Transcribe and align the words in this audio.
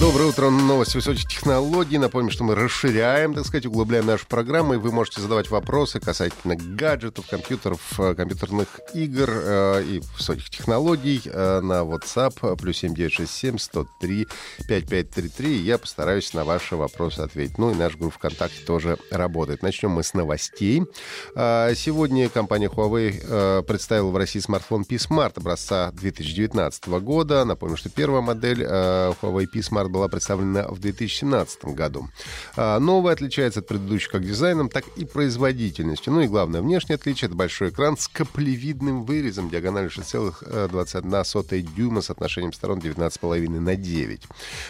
Доброе 0.00 0.30
утро, 0.30 0.48
новости 0.48 0.96
высоких 0.96 1.28
технологий. 1.28 1.98
Напомню, 1.98 2.30
что 2.30 2.42
мы 2.42 2.54
расширяем, 2.54 3.34
так 3.34 3.44
сказать, 3.44 3.66
углубляем 3.66 4.06
нашу 4.06 4.26
программу, 4.26 4.74
и 4.74 4.76
вы 4.78 4.90
можете 4.90 5.20
задавать 5.20 5.50
вопросы 5.50 6.00
касательно 6.00 6.56
гаджетов, 6.56 7.26
компьютеров, 7.28 7.80
э, 8.00 8.14
компьютерных 8.14 8.80
игр 8.94 9.28
э, 9.30 9.82
и 9.84 10.02
высоких 10.16 10.48
технологий 10.48 11.20
э, 11.26 11.60
на 11.60 11.82
WhatsApp 11.82 12.56
плюс 12.56 12.78
7967 12.78 13.58
103 13.58 14.26
5533. 14.66 15.56
Я 15.58 15.76
постараюсь 15.76 16.32
на 16.32 16.44
ваши 16.44 16.76
вопросы 16.76 17.20
ответить. 17.20 17.58
Ну 17.58 17.70
и 17.70 17.74
наш 17.74 17.96
группа 17.96 18.14
ВКонтакте 18.16 18.64
тоже 18.64 18.96
работает. 19.10 19.62
Начнем 19.62 19.90
мы 19.90 20.02
с 20.02 20.14
новостей. 20.14 20.84
Э, 21.36 21.74
сегодня 21.76 22.30
компания 22.30 22.68
Huawei 22.68 23.22
э, 23.22 23.62
представила 23.66 24.08
в 24.08 24.16
России 24.16 24.40
смартфон 24.40 24.84
P-Smart 24.84 25.34
образца 25.36 25.90
2019 25.92 26.86
года. 27.02 27.44
Напомню, 27.44 27.76
что 27.76 27.90
первая 27.90 28.22
модель 28.22 28.62
э, 28.62 29.12
Huawei 29.20 29.46
P 29.46 29.58
Smart 29.58 29.73
была 29.88 30.08
представлена 30.08 30.68
в 30.68 30.78
2017 30.78 31.64
году. 31.66 32.08
А, 32.56 32.78
новая 32.78 33.14
отличается 33.14 33.60
от 33.60 33.66
предыдущих 33.66 34.10
как 34.10 34.24
дизайном, 34.24 34.68
так 34.68 34.84
и 34.96 35.04
производительностью. 35.04 36.12
Ну 36.12 36.20
и 36.20 36.28
главное 36.28 36.62
внешнее 36.62 36.94
отличие— 36.94 37.26
это 37.28 37.36
большой 37.36 37.70
экран 37.70 37.96
с 37.96 38.08
каплевидным 38.08 39.04
вырезом 39.04 39.50
диагональю 39.50 39.90
6,21 39.90 41.74
дюйма 41.74 42.00
с 42.00 42.10
отношением 42.10 42.52
сторон 42.52 42.78
19,5 42.78 43.60
на 43.60 43.76
9. 43.76 44.22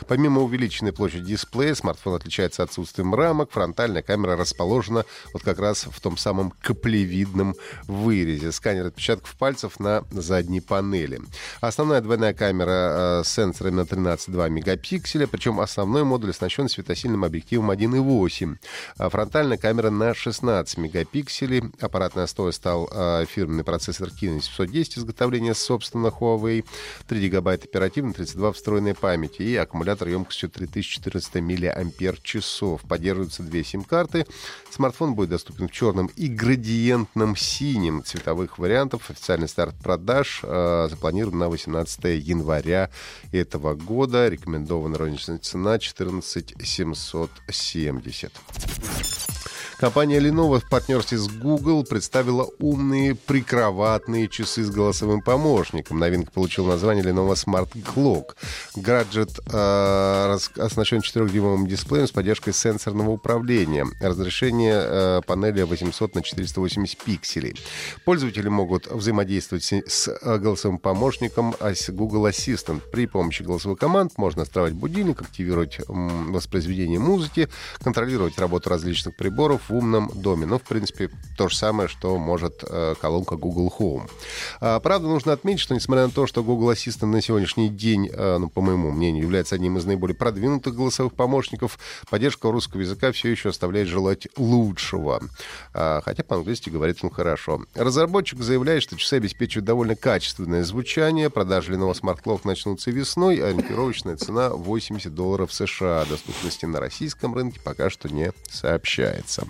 Помимо 0.08 0.41
увеличенной 0.42 0.92
площади 0.92 1.27
дисплея, 1.27 1.75
смартфон 1.75 2.14
отличается 2.14 2.62
отсутствием 2.62 3.14
рамок. 3.14 3.50
Фронтальная 3.52 4.02
камера 4.02 4.36
расположена 4.36 5.05
вот 5.32 5.42
как 5.42 5.58
раз 5.58 5.86
в 5.91 6.00
том 6.00 6.16
самом 6.16 6.52
каплевидном 6.62 7.55
вырезе. 7.86 8.52
Сканер 8.52 8.86
отпечатков 8.86 9.34
пальцев 9.36 9.78
на 9.80 10.05
задней 10.10 10.60
панели. 10.60 11.20
Основная 11.60 12.00
двойная 12.00 12.34
камера 12.34 13.20
э, 13.20 13.25
с 13.25 13.28
сенсорами 13.28 13.77
на 13.77 13.80
13,2 13.82 14.50
мегапикселя 14.50 14.94
мегапикселя, 14.95 15.27
причем 15.27 15.61
основной 15.61 16.05
модуль 16.05 16.31
оснащен 16.31 16.69
светосильным 16.69 17.25
объективом 17.25 17.70
1.8. 17.70 18.56
А 18.98 19.09
фронтальная 19.09 19.59
камера 19.59 19.91
на 19.91 20.14
16 20.14 20.78
мегапикселей. 20.78 21.64
Аппаратной 21.81 22.25
основой 22.25 22.53
стал 22.53 22.89
э, 22.92 23.25
фирменный 23.28 23.65
процессор 23.65 24.09
Kirin 24.09 24.41
710 24.41 24.98
изготовления 24.98 25.55
собственно 25.55 26.09
Huawei. 26.09 26.65
3 27.09 27.20
гигабайта 27.20 27.67
оперативной, 27.67 28.12
32 28.12 28.53
встроенной 28.53 28.95
памяти 28.95 29.42
и 29.42 29.56
аккумулятор 29.56 30.09
емкостью 30.09 30.48
3400 30.48 31.41
мАч. 31.41 32.84
Поддерживаются 32.89 33.42
две 33.42 33.65
сим-карты. 33.65 34.27
Смартфон 34.70 35.15
будет 35.15 35.31
доступен 35.31 35.69
в 35.69 35.72
черном 35.72 36.06
и 36.17 36.28
градиентном 36.28 37.37
синем 37.37 38.05
цветовых 38.05 38.59
вариантов. 38.59 39.11
Официальный 39.11 39.48
старт 39.48 39.75
продаж 39.83 40.41
э, 40.42 40.87
запланирован 40.91 41.39
на 41.39 41.48
18 41.48 42.05
января 42.25 42.91
этого 43.33 43.75
года. 43.75 44.28
Рекомендую 44.28 44.83
арендованная 44.84 44.98
розничная 44.98 45.38
цена 45.38 45.78
14 45.78 46.54
770. 46.62 48.32
Компания 49.84 50.18
Lenovo 50.18 50.60
в 50.60 50.68
партнерстве 50.70 51.18
с 51.18 51.28
Google 51.28 51.84
представила 51.84 52.48
умные 52.58 53.14
прикроватные 53.14 54.28
часы 54.28 54.64
с 54.64 54.70
голосовым 54.70 55.20
помощником. 55.20 55.98
Новинка 55.98 56.32
получила 56.32 56.68
название 56.68 57.04
Lenovo 57.04 57.34
Smart 57.34 57.68
Clock. 57.74 58.34
Гаджет 58.76 59.38
э, 59.52 60.38
оснащен 60.56 61.00
4-дюймовым 61.00 61.66
дисплеем 61.66 62.06
с 62.06 62.12
поддержкой 62.12 62.54
сенсорного 62.54 63.10
управления. 63.10 63.86
Разрешение 64.00 64.81
э, 64.82 65.20
панели 65.26 65.60
800 65.60 66.14
на 66.14 66.22
480 66.22 66.97
пикселей. 67.04 67.54
Пользователи 68.06 68.48
могут 68.48 68.86
взаимодействовать 68.86 69.70
с, 69.70 70.09
э, 70.09 70.38
голосовым 70.38 70.78
помощником 70.78 71.54
а 71.60 71.75
Google 71.88 72.28
Assistant. 72.28 72.80
При 72.91 73.04
помощи 73.04 73.42
голосовых 73.42 73.78
команд 73.78 74.12
можно 74.16 74.41
настраивать 74.41 74.72
будильник, 74.72 75.20
активировать 75.20 75.78
воспроизведение 75.86 76.98
музыки, 76.98 77.50
контролировать 77.82 78.38
работу 78.38 78.70
различных 78.70 79.14
приборов, 79.14 79.70
умном 79.74 80.10
доме. 80.14 80.46
Ну, 80.46 80.58
в 80.58 80.62
принципе, 80.62 81.10
то 81.36 81.48
же 81.48 81.56
самое, 81.56 81.88
что 81.88 82.16
может 82.18 82.64
э, 82.68 82.94
колонка 83.00 83.36
Google 83.36 83.72
Home. 83.78 84.10
А, 84.60 84.80
правда, 84.80 85.08
нужно 85.08 85.32
отметить, 85.32 85.60
что 85.60 85.74
несмотря 85.74 86.06
на 86.06 86.12
то, 86.12 86.26
что 86.26 86.42
Google 86.42 86.72
Assistant 86.72 87.06
на 87.06 87.20
сегодняшний 87.20 87.68
день, 87.68 88.08
э, 88.12 88.38
ну, 88.38 88.48
по 88.48 88.60
моему 88.60 88.90
мнению, 88.90 89.22
является 89.24 89.54
одним 89.54 89.78
из 89.78 89.84
наиболее 89.84 90.16
продвинутых 90.16 90.74
голосовых 90.74 91.14
помощников, 91.14 91.78
поддержка 92.10 92.50
русского 92.50 92.80
языка 92.80 93.12
все 93.12 93.30
еще 93.30 93.50
оставляет 93.50 93.88
желать 93.88 94.28
лучшего. 94.36 95.22
А, 95.72 96.00
хотя 96.04 96.22
по-английски 96.22 96.70
говорит 96.70 96.98
он 97.02 97.10
хорошо. 97.10 97.62
Разработчик 97.74 98.41
заявляет, 98.41 98.82
что 98.82 98.96
часы 98.96 99.14
обеспечивают 99.14 99.64
довольно 99.64 99.96
качественное 99.96 100.64
звучание. 100.64 101.30
Продажи 101.30 101.72
Lenovo 101.72 101.92
Smart 101.92 102.22
Clock 102.22 102.42
начнутся 102.44 102.91
весной. 102.91 103.36
Ориентировочная 103.36 104.16
цена 104.16 104.50
80 104.50 105.14
долларов 105.14 105.52
США. 105.52 106.04
Доступности 106.04 106.66
на 106.66 106.80
российском 106.80 107.34
рынке 107.34 107.60
пока 107.62 107.91
что 107.91 108.08
не 108.08 108.32
сообщается. 108.48 109.46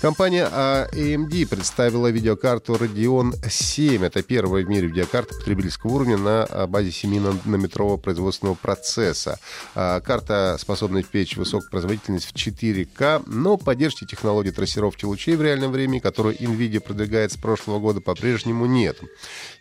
Компания 0.00 0.46
AMD 0.46 1.46
представила 1.46 2.08
видеокарту 2.08 2.74
Radeon 2.74 3.34
7. 3.48 4.04
Это 4.04 4.22
первая 4.22 4.64
в 4.64 4.68
мире 4.68 4.88
видеокарта 4.88 5.34
потребительского 5.34 5.92
уровня 5.92 6.18
на 6.18 6.66
базе 6.66 6.90
7-нанометрового 6.90 7.96
производственного 7.96 8.56
процесса. 8.56 9.38
А, 9.74 10.00
карта 10.00 10.58
способна 10.60 11.02
печь 11.02 11.36
высокую 11.36 11.70
производительность 11.70 12.26
в 12.26 12.34
4К, 12.34 13.22
но 13.26 13.56
поддержки 13.56 14.04
технологии 14.04 14.50
трассировки 14.50 15.04
лучей 15.04 15.34
в 15.34 15.42
реальном 15.42 15.72
времени, 15.72 15.98
которую 15.98 16.36
NVIDIA 16.36 16.80
продвигает 16.80 17.32
с 17.32 17.36
прошлого 17.36 17.78
года, 17.78 18.00
по-прежнему 18.00 18.66
нет. 18.66 19.00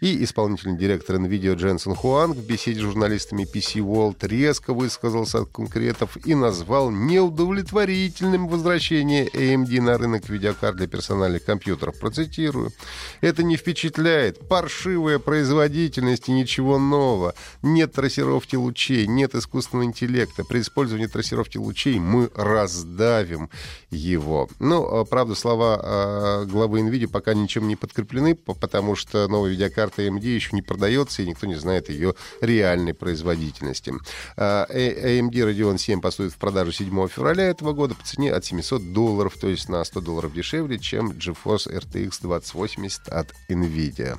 И 0.01 0.23
исполнительный 0.23 0.77
директор 0.77 1.15
NVIDIA 1.15 1.55
Дженсен 1.55 1.95
Хуанг 1.95 2.35
в 2.35 2.45
беседе 2.45 2.81
с 2.81 2.83
журналистами 2.83 3.43
PC 3.43 3.79
World 3.81 4.17
резко 4.27 4.73
высказался 4.73 5.39
от 5.41 5.49
конкретов 5.49 6.17
и 6.25 6.35
назвал 6.35 6.91
неудовлетворительным 6.91 8.47
возвращение 8.47 9.27
AMD 9.27 9.64
на 9.67 9.97
рынок 9.97 10.29
видеокарт 10.29 10.77
для 10.77 10.87
персональных 10.87 11.43
компьютеров. 11.45 11.99
Процитирую. 11.99 12.71
Это 13.21 13.43
не 13.43 13.57
впечатляет. 13.57 14.47
Паршивая 14.47 15.19
производительность 15.19 16.29
и 16.29 16.31
ничего 16.31 16.77
нового. 16.77 17.33
Нет 17.61 17.93
трассировки 17.93 18.55
лучей, 18.55 19.07
нет 19.07 19.35
искусственного 19.35 19.85
интеллекта. 19.85 20.43
При 20.43 20.61
использовании 20.61 21.07
трассировки 21.07 21.57
лучей 21.57 21.99
мы 21.99 22.29
раздавим 22.35 23.49
его. 23.89 24.49
Ну, 24.59 24.83
а, 24.83 25.05
правда, 25.05 25.35
слова 25.35 25.79
э, 25.81 26.45
главы 26.45 26.81
NVIDIA 26.81 27.07
пока 27.07 27.33
ничем 27.33 27.67
не 27.67 27.75
подкреплены, 27.75 28.35
потому 28.35 28.95
что 28.95 29.27
новая 29.27 29.51
видеокарта 29.51 30.03
AMD 30.03 30.23
еще 30.23 30.55
не 30.55 30.61
продается, 30.61 31.21
и 31.21 31.27
никто 31.27 31.47
не 31.47 31.55
знает 31.55 31.89
ее 31.89 32.15
реальной 32.41 32.93
производительности. 32.93 33.93
А, 34.37 34.65
AMD 34.69 35.31
Radeon 35.31 35.77
7 35.77 36.01
поступит 36.01 36.33
в 36.33 36.37
продажу 36.37 36.71
7 36.71 37.07
февраля 37.07 37.45
этого 37.45 37.73
года 37.73 37.95
по 37.95 38.03
цене 38.05 38.31
от 38.31 38.45
700 38.45 38.93
долларов, 38.93 39.35
то 39.39 39.47
есть 39.47 39.54
на 39.67 39.83
100 39.83 40.01
долларов 40.01 40.33
дешевле, 40.33 40.77
чем 40.79 41.11
GeForce 41.11 41.67
RTX 41.71 42.21
2080 42.21 43.07
от 43.09 43.33
NVIDIA. 43.49 44.17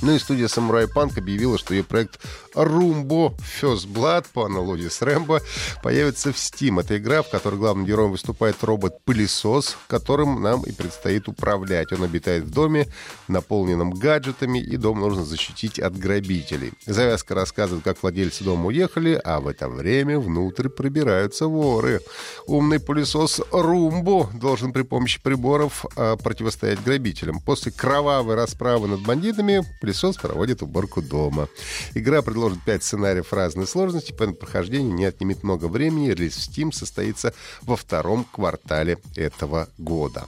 Ну 0.00 0.14
и 0.14 0.18
студия 0.18 0.46
Samurai 0.46 0.86
Punk 0.86 1.18
объявила, 1.18 1.58
что 1.58 1.74
ее 1.74 1.82
проект 1.82 2.20
First 2.54 3.86
Blood, 3.86 4.26
по 4.32 4.46
аналогии 4.46 4.88
с 4.88 5.02
Рэмбо, 5.02 5.40
появится 5.82 6.32
в 6.32 6.36
Steam. 6.36 6.80
Это 6.80 6.98
игра, 6.98 7.22
в 7.22 7.30
которой 7.30 7.56
главным 7.56 7.86
героем 7.86 8.12
выступает 8.12 8.62
робот-пылесос, 8.62 9.76
которым 9.86 10.42
нам 10.42 10.62
и 10.62 10.72
предстоит 10.72 11.28
управлять. 11.28 11.92
Он 11.92 12.04
обитает 12.04 12.44
в 12.44 12.50
доме, 12.50 12.88
наполненном 13.28 13.90
гаджетами, 13.90 14.58
и 14.58 14.76
дом 14.76 15.00
нужно 15.00 15.24
защитить 15.24 15.78
от 15.78 15.96
грабителей. 15.96 16.72
Завязка 16.86 17.34
рассказывает, 17.34 17.84
как 17.84 18.02
владельцы 18.02 18.44
дома 18.44 18.66
уехали, 18.66 19.20
а 19.24 19.40
в 19.40 19.48
это 19.48 19.68
время 19.68 20.18
внутрь 20.18 20.68
пробираются 20.68 21.46
воры. 21.46 22.00
Умный 22.46 22.80
пылесос 22.80 23.40
Rumbo 23.50 24.36
должен 24.36 24.72
при 24.72 24.82
помощи 24.82 25.20
приборов 25.20 25.84
а, 25.96 26.16
противостоять 26.16 26.82
грабителям. 26.82 27.40
После 27.40 27.72
кровавой 27.72 28.34
расправы 28.34 28.88
над 28.88 29.00
бандитами 29.00 29.64
пылесос 29.88 30.16
проводит 30.16 30.62
уборку 30.62 31.00
дома. 31.00 31.48
Игра 31.94 32.20
предложит 32.22 32.62
5 32.64 32.82
сценариев 32.82 33.32
разной 33.32 33.66
сложности, 33.66 34.12
поэтому 34.12 34.36
прохождение 34.36 34.92
не 34.92 35.04
отнимет 35.06 35.42
много 35.42 35.66
времени. 35.66 36.10
Релиз 36.10 36.36
в 36.36 36.50
Steam 36.50 36.72
состоится 36.72 37.32
во 37.62 37.76
втором 37.76 38.24
квартале 38.24 38.98
этого 39.16 39.68
года. 39.78 40.26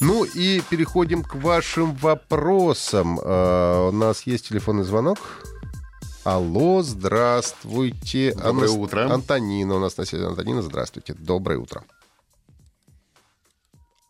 Ну 0.00 0.24
и 0.24 0.60
переходим 0.70 1.22
к 1.22 1.34
вашим 1.36 1.94
вопросам. 1.96 3.18
Uh, 3.18 3.88
у 3.88 3.92
нас 3.92 4.22
есть 4.26 4.48
телефонный 4.48 4.84
звонок. 4.84 5.18
Алло, 6.24 6.82
здравствуйте. 6.82 8.34
Доброе 8.34 8.70
Ан... 8.70 8.78
утро. 8.78 9.12
Антонина 9.12 9.74
у 9.76 9.78
нас 9.78 9.96
на 9.96 10.04
связи. 10.04 10.24
Антонина, 10.24 10.62
здравствуйте. 10.62 11.14
Доброе 11.14 11.58
утро. 11.58 11.84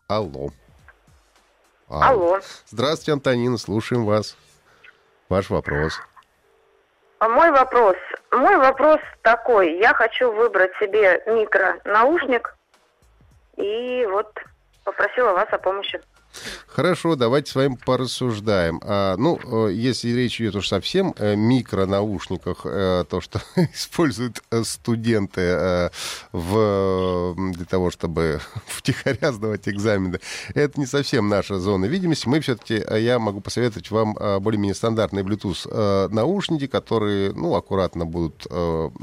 Алло. 0.07 0.51
Алло. 1.89 2.39
Здравствуйте, 2.67 3.13
Антонина, 3.13 3.57
слушаем 3.57 4.05
вас. 4.05 4.37
Ваш 5.27 5.49
вопрос. 5.49 5.99
мой 7.19 7.51
вопрос. 7.51 7.95
Мой 8.31 8.57
вопрос 8.57 8.99
такой. 9.23 9.77
Я 9.79 9.93
хочу 9.93 10.31
выбрать 10.31 10.71
себе 10.79 11.23
микронаушник. 11.25 12.55
И 13.57 14.05
вот 14.09 14.31
попросила 14.83 15.33
вас 15.33 15.47
о 15.51 15.57
помощи. 15.57 15.99
Хорошо, 16.79 17.17
давайте 17.17 17.51
с 17.51 17.55
вами 17.55 17.77
порассуждаем. 17.83 18.79
А, 18.85 19.17
ну, 19.17 19.67
э, 19.67 19.73
если 19.73 20.11
речь 20.11 20.39
идет 20.39 20.55
уж 20.55 20.69
совсем 20.69 21.13
о 21.17 21.35
микронаушниках, 21.35 22.61
э, 22.63 23.03
то, 23.09 23.19
что 23.19 23.41
используют 23.73 24.41
э, 24.49 24.63
студенты 24.63 25.89
в, 26.31 27.35
для 27.51 27.65
того, 27.65 27.91
чтобы 27.91 28.39
втихаря 28.67 29.33
сдавать 29.33 29.67
экзамены, 29.67 30.19
это 30.53 30.79
не 30.79 30.85
совсем 30.85 31.27
наша 31.27 31.59
зона 31.59 31.83
видимости. 31.83 32.29
Мы 32.29 32.39
все-таки, 32.39 32.81
я 32.97 33.19
могу 33.19 33.41
посоветовать 33.41 33.91
вам 33.91 34.13
более-менее 34.13 34.75
стандартные 34.75 35.25
Bluetooth 35.25 36.13
наушники, 36.13 36.67
которые, 36.67 37.33
ну, 37.33 37.55
аккуратно 37.55 38.05
будут 38.05 38.47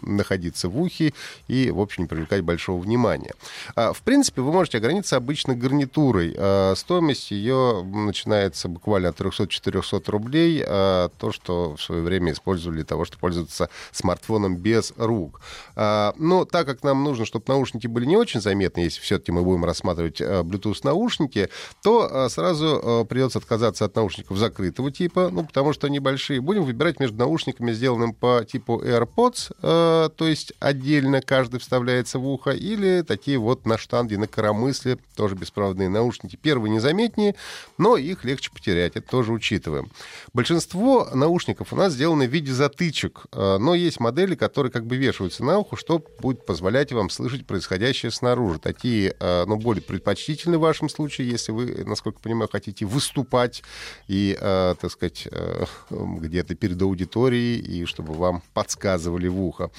находиться 0.02 0.70
в 0.70 0.80
ухе 0.80 1.12
и, 1.48 1.70
в 1.70 1.80
общем, 1.80 2.04
не 2.04 2.08
привлекать 2.08 2.42
большого 2.42 2.80
внимания. 2.80 3.34
А, 3.74 3.92
в 3.92 4.00
принципе, 4.00 4.40
вы 4.40 4.52
можете 4.52 4.78
ограничиться 4.78 5.16
обычно 5.16 5.54
гарнитурой. 5.54 6.34
Стоимость 6.76 7.25
ее 7.30 7.82
начинается 7.84 8.68
буквально 8.68 9.10
от 9.10 9.20
300-400 9.20 10.10
рублей, 10.10 10.62
а 10.66 11.10
то, 11.18 11.32
что 11.32 11.76
в 11.76 11.82
свое 11.82 12.02
время 12.02 12.32
использовали 12.32 12.76
для 12.76 12.84
того, 12.84 13.04
чтобы 13.04 13.20
пользоваться 13.20 13.68
смартфоном 13.92 14.56
без 14.56 14.92
рук. 14.96 15.40
А, 15.74 16.14
но 16.18 16.44
так 16.44 16.66
как 16.66 16.82
нам 16.82 17.04
нужно, 17.04 17.24
чтобы 17.24 17.44
наушники 17.48 17.86
были 17.86 18.06
не 18.06 18.16
очень 18.16 18.40
заметны, 18.40 18.80
если 18.80 19.00
все-таки 19.00 19.32
мы 19.32 19.42
будем 19.42 19.64
рассматривать 19.64 20.20
а, 20.20 20.42
Bluetooth-наушники, 20.42 21.48
то 21.82 22.08
а, 22.10 22.28
сразу 22.28 22.80
а, 22.82 23.04
придется 23.04 23.38
отказаться 23.38 23.84
от 23.84 23.94
наушников 23.94 24.36
закрытого 24.38 24.90
типа, 24.90 25.30
ну, 25.30 25.44
потому 25.44 25.72
что 25.72 25.86
они 25.86 25.98
большие. 25.98 26.40
Будем 26.40 26.64
выбирать 26.64 27.00
между 27.00 27.18
наушниками, 27.18 27.72
сделанными 27.72 28.12
по 28.12 28.44
типу 28.44 28.80
AirPods, 28.82 29.52
а, 29.62 30.08
то 30.10 30.26
есть 30.26 30.52
отдельно 30.60 31.20
каждый 31.20 31.60
вставляется 31.60 32.18
в 32.18 32.26
ухо, 32.26 32.50
или 32.50 33.02
такие 33.02 33.38
вот 33.38 33.66
на 33.66 33.78
штанге, 33.78 34.18
на 34.18 34.26
коромысле, 34.26 34.98
тоже 35.14 35.34
беспроводные 35.34 35.88
наушники. 35.88 36.36
Первые 36.36 36.72
незаметнее, 37.06 37.34
но 37.78 37.96
их 37.96 38.24
легче 38.24 38.50
потерять, 38.50 38.96
это 38.96 39.08
тоже 39.08 39.32
учитываем. 39.32 39.90
Большинство 40.32 41.08
наушников 41.14 41.72
у 41.72 41.76
нас 41.76 41.92
сделаны 41.92 42.26
в 42.26 42.30
виде 42.30 42.52
затычек, 42.52 43.26
э, 43.32 43.58
но 43.58 43.74
есть 43.74 44.00
модели, 44.00 44.34
которые 44.34 44.72
как 44.72 44.86
бы 44.86 44.96
вешаются 44.96 45.44
на 45.44 45.58
ухо, 45.58 45.76
что 45.76 46.02
будет 46.20 46.46
позволять 46.46 46.92
вам 46.92 47.10
слышать 47.10 47.46
происходящее 47.46 48.10
снаружи. 48.10 48.58
Такие, 48.58 49.14
э, 49.18 49.44
ну, 49.46 49.56
более 49.56 49.82
предпочтительны 49.82 50.58
в 50.58 50.62
вашем 50.62 50.88
случае, 50.88 51.28
если 51.28 51.52
вы, 51.52 51.84
насколько 51.84 52.20
понимаю, 52.20 52.48
хотите 52.50 52.84
выступать 52.84 53.62
и, 54.08 54.36
э, 54.38 54.74
так 54.80 54.90
сказать, 54.90 55.28
где-то 55.90 56.54
перед 56.54 56.80
аудиторией, 56.80 57.58
и 57.58 57.84
чтобы 57.84 58.14
вам 58.14 58.42
подсказывали 58.54 59.28
в 59.28 59.40
ухо. 59.40 59.70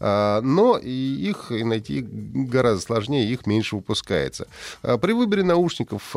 Но 0.00 0.78
их 0.78 1.50
найти 1.50 2.02
гораздо 2.02 2.82
сложнее, 2.82 3.30
их 3.30 3.46
меньше 3.46 3.76
выпускается. 3.76 4.46
При 4.82 5.12
выборе 5.12 5.42
наушников 5.42 6.14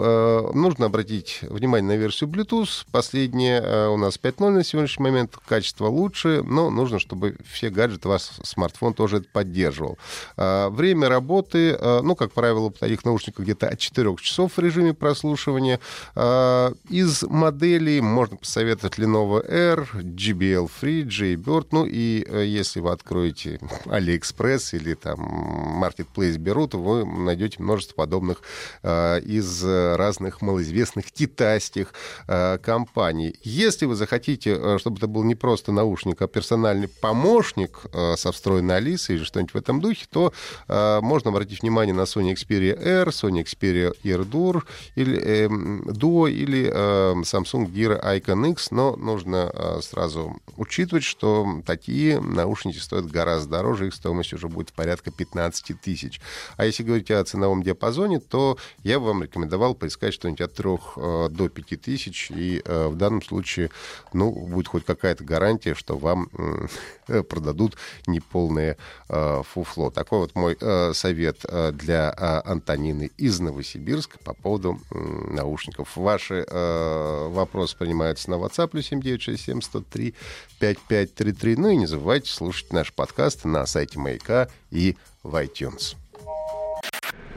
нужно 0.55 0.87
обратить 0.87 1.39
внимание 1.41 1.95
на 1.95 1.97
версию 1.99 2.29
Bluetooth. 2.29 2.85
Последняя 2.91 3.61
э, 3.61 3.87
у 3.87 3.97
нас 3.97 4.17
5.0 4.21 4.49
на 4.49 4.63
сегодняшний 4.63 5.03
момент. 5.03 5.35
Качество 5.47 5.87
лучше, 5.87 6.41
но 6.43 6.69
нужно, 6.69 6.99
чтобы 6.99 7.35
все 7.51 7.69
гаджеты, 7.69 8.07
ваш 8.07 8.21
смартфон 8.43 8.93
тоже 8.93 9.17
это 9.17 9.27
поддерживал. 9.31 9.97
Э, 10.37 10.69
время 10.69 11.09
работы, 11.09 11.77
э, 11.79 12.01
ну, 12.01 12.15
как 12.15 12.31
правило, 12.31 12.69
в 12.69 12.79
таких 12.79 13.03
наушниках 13.05 13.43
где-то 13.43 13.67
от 13.67 13.79
4 13.79 14.15
часов 14.21 14.53
в 14.53 14.59
режиме 14.59 14.93
прослушивания. 14.93 15.79
Из 16.15 17.23
моделей 17.23 18.01
можно 18.01 18.37
посоветовать 18.37 18.97
Lenovo 18.97 19.45
R, 19.45 19.89
JBL 19.93 20.69
Free, 20.81 21.03
Jaybird. 21.03 21.67
Ну 21.71 21.85
и 21.85 22.25
если 22.47 22.79
вы 22.79 22.91
откроете 22.91 23.59
AliExpress 23.85 24.75
или 24.75 24.93
там 24.93 25.83
Marketplace 25.83 26.37
Беру, 26.37 26.67
то 26.67 26.77
вы 26.77 27.05
найдете 27.05 27.61
множество 27.61 27.95
подобных 27.95 28.41
из 28.83 29.63
разных 29.63 30.41
малоизвестных 30.45 30.75
известных 30.75 31.11
китайских 31.11 31.93
э, 32.27 32.57
компаний. 32.57 33.35
Если 33.43 33.85
вы 33.85 33.95
захотите, 33.95 34.57
э, 34.59 34.77
чтобы 34.79 34.97
это 34.97 35.07
был 35.07 35.23
не 35.23 35.35
просто 35.35 35.71
наушник, 35.71 36.21
а 36.21 36.27
персональный 36.27 36.87
помощник 36.87 37.81
э, 37.93 38.15
со 38.17 38.31
встроенной 38.31 38.77
Алисой 38.77 39.15
или 39.15 39.23
что-нибудь 39.23 39.53
в 39.53 39.57
этом 39.57 39.81
духе, 39.81 40.05
то 40.09 40.33
э, 40.67 40.99
можно 41.01 41.31
обратить 41.31 41.61
внимание 41.61 41.93
на 41.93 42.01
Sony 42.01 42.33
Xperia 42.33 42.77
R, 42.77 43.09
Sony 43.09 43.43
Xperia 43.43 43.93
AirDur, 44.03 44.63
или, 44.95 45.17
э, 45.17 45.47
Duo 45.47 46.29
или 46.29 46.69
э, 46.71 47.13
Samsung 47.23 47.71
Gear 47.71 48.01
Icon 48.03 48.51
X, 48.51 48.71
но 48.71 48.95
нужно 48.95 49.51
э, 49.53 49.79
сразу 49.81 50.37
учитывать, 50.57 51.03
что 51.03 51.61
такие 51.65 52.19
наушники 52.19 52.77
стоят 52.77 53.05
гораздо 53.05 53.57
дороже, 53.57 53.87
их 53.87 53.93
стоимость 53.93 54.33
уже 54.33 54.47
будет 54.47 54.73
порядка 54.73 55.11
15 55.11 55.81
тысяч. 55.81 56.21
А 56.57 56.65
если 56.65 56.83
говорить 56.83 57.11
о 57.11 57.23
ценовом 57.23 57.63
диапазоне, 57.63 58.19
то 58.19 58.57
я 58.83 58.99
бы 58.99 59.07
вам 59.07 59.23
рекомендовал 59.23 59.75
поискать 59.75 60.13
что-нибудь 60.13 60.34
от 60.41 60.53
3 60.53 60.69
э, 60.97 61.27
до 61.29 61.49
5 61.49 61.81
тысяч, 61.81 62.31
и 62.31 62.61
э, 62.63 62.87
в 62.87 62.95
данном 62.95 63.21
случае, 63.21 63.71
ну, 64.13 64.31
будет 64.31 64.67
хоть 64.67 64.85
какая-то 64.85 65.23
гарантия, 65.23 65.75
что 65.75 65.97
вам 65.97 66.29
продадут 67.07 67.77
неполное 68.07 68.77
э, 69.09 69.41
фуфло. 69.43 69.91
Такой 69.91 70.19
вот 70.19 70.35
мой 70.35 70.57
совет 70.93 71.45
для 71.73 72.13
Антонины 72.45 73.11
из 73.17 73.39
Новосибирска 73.39 74.17
по 74.19 74.33
поводу 74.33 74.79
наушников. 74.91 75.95
Ваши 75.95 76.45
вопросы 76.49 77.77
принимаются 77.77 78.29
на 78.29 78.35
WhatsApp 78.35 78.69
плюс 78.69 78.85
7967 78.87 79.61
103 79.61 80.15
5533. 80.59 81.55
Ну 81.57 81.69
и 81.69 81.75
не 81.75 81.85
забывайте 81.85 82.31
слушать 82.31 82.71
наш 82.73 82.93
подкаст 82.93 83.45
на 83.45 83.65
сайте 83.65 83.99
Маяка 83.99 84.49
и 84.71 84.95
в 85.23 85.35
iTunes. 85.35 85.95